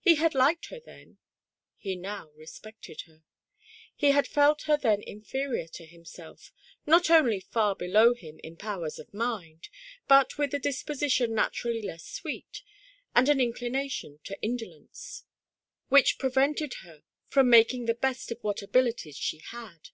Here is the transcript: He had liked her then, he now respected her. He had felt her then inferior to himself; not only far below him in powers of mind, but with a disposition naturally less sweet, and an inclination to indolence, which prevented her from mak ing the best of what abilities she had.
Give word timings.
He 0.00 0.16
had 0.16 0.34
liked 0.34 0.66
her 0.70 0.80
then, 0.80 1.18
he 1.76 1.94
now 1.94 2.30
respected 2.30 3.02
her. 3.02 3.22
He 3.94 4.10
had 4.10 4.26
felt 4.26 4.62
her 4.62 4.76
then 4.76 5.00
inferior 5.00 5.68
to 5.68 5.86
himself; 5.86 6.50
not 6.86 7.08
only 7.08 7.38
far 7.38 7.76
below 7.76 8.12
him 8.12 8.40
in 8.42 8.56
powers 8.56 8.98
of 8.98 9.14
mind, 9.14 9.68
but 10.08 10.36
with 10.36 10.52
a 10.54 10.58
disposition 10.58 11.36
naturally 11.36 11.82
less 11.82 12.04
sweet, 12.04 12.64
and 13.14 13.28
an 13.28 13.40
inclination 13.40 14.18
to 14.24 14.36
indolence, 14.42 15.22
which 15.88 16.18
prevented 16.18 16.74
her 16.82 17.04
from 17.28 17.48
mak 17.48 17.72
ing 17.72 17.84
the 17.84 17.94
best 17.94 18.32
of 18.32 18.42
what 18.42 18.62
abilities 18.62 19.16
she 19.16 19.38
had. 19.38 19.90